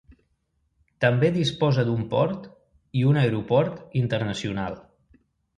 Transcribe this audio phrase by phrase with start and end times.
[1.05, 2.47] També disposa d'un port
[3.03, 4.83] i un aeroport internacional.